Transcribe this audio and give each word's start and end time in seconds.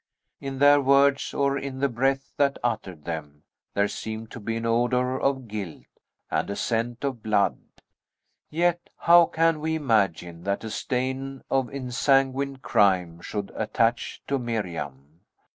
In 0.39 0.57
their 0.57 0.81
words, 0.81 1.31
or 1.31 1.59
in 1.59 1.77
the 1.77 1.87
breath 1.87 2.35
that 2.37 2.57
uttered 2.63 3.05
them, 3.05 3.43
there 3.75 3.87
seemed 3.87 4.31
to 4.31 4.39
be 4.39 4.57
an 4.57 4.65
odor 4.65 5.21
of 5.21 5.47
guilt, 5.47 5.83
and 6.31 6.49
a 6.49 6.55
scent 6.55 7.03
of 7.03 7.21
blood. 7.21 7.59
Yet, 8.49 8.89
how 8.97 9.25
can 9.27 9.59
we 9.59 9.75
imagine 9.75 10.41
that 10.43 10.63
a 10.63 10.71
stain 10.71 11.43
of 11.51 11.69
ensanguined 11.71 12.63
crime 12.63 13.21
should 13.21 13.51
attach 13.53 14.23
to 14.25 14.39
Miriam! 14.39 15.19